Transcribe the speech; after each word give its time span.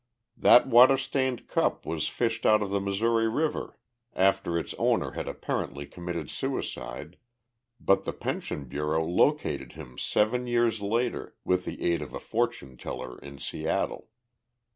That 0.35 0.65
water 0.65 0.97
stained 0.97 1.47
cap 1.47 1.85
was 1.85 2.07
fished 2.07 2.43
out 2.43 2.63
of 2.63 2.71
the 2.71 2.79
Missouri 2.81 3.29
after 4.15 4.57
its 4.57 4.73
owner 4.79 5.11
had 5.11 5.27
apparently 5.27 5.85
committed 5.85 6.27
suicide 6.27 7.17
but 7.79 8.03
the 8.03 8.11
Pension 8.11 8.63
Bureau 8.65 9.05
located 9.05 9.73
him 9.73 9.99
seven 9.99 10.47
years 10.47 10.81
later, 10.81 11.35
with 11.45 11.65
the 11.65 11.83
aid 11.83 12.01
of 12.01 12.15
a 12.15 12.19
fortune 12.19 12.77
teller 12.77 13.19
in 13.19 13.37
Seattle. 13.37 14.09